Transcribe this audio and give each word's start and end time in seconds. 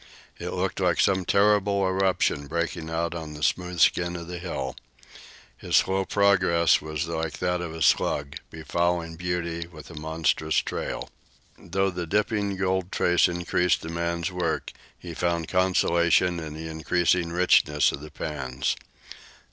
It 0.39 0.49
looked 0.49 0.79
like 0.79 0.99
some 0.99 1.25
terrible 1.25 1.85
eruption 1.85 2.47
breaking 2.47 2.89
out 2.89 3.13
on 3.13 3.35
the 3.35 3.43
smooth 3.43 3.79
skin 3.79 4.15
of 4.15 4.25
the 4.25 4.39
hill. 4.39 4.75
His 5.55 5.75
slow 5.77 6.05
progress 6.05 6.81
was 6.81 7.05
like 7.07 7.37
that 7.37 7.61
of 7.61 7.71
a 7.71 7.83
slug, 7.83 8.37
befouling 8.49 9.15
beauty 9.15 9.67
with 9.67 9.91
a 9.91 9.93
monstrous 9.93 10.55
trail. 10.57 11.11
Though 11.55 11.91
the 11.91 12.07
dipping 12.07 12.55
gold 12.57 12.91
trace 12.91 13.27
increased 13.27 13.81
the 13.83 13.89
man's 13.89 14.31
work, 14.31 14.71
he 14.97 15.13
found 15.13 15.47
consolation 15.49 16.39
in 16.39 16.55
the 16.55 16.67
increasing 16.67 17.29
richness 17.31 17.91
of 17.91 18.01
the 18.01 18.09
pans. 18.09 18.75